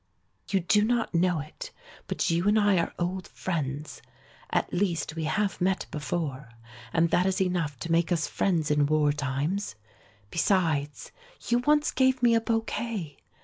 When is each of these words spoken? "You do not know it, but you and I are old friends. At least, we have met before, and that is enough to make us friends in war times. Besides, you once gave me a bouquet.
"You 0.49 0.61
do 0.61 0.83
not 0.83 1.13
know 1.13 1.41
it, 1.41 1.69
but 2.07 2.31
you 2.31 2.47
and 2.47 2.57
I 2.57 2.79
are 2.79 2.91
old 2.97 3.27
friends. 3.27 4.01
At 4.49 4.73
least, 4.73 5.15
we 5.15 5.25
have 5.25 5.61
met 5.61 5.85
before, 5.91 6.49
and 6.91 7.11
that 7.11 7.27
is 7.27 7.39
enough 7.39 7.77
to 7.81 7.91
make 7.91 8.11
us 8.11 8.25
friends 8.25 8.71
in 8.71 8.87
war 8.87 9.13
times. 9.13 9.75
Besides, 10.31 11.11
you 11.49 11.59
once 11.59 11.91
gave 11.91 12.23
me 12.23 12.33
a 12.33 12.41
bouquet. 12.41 13.17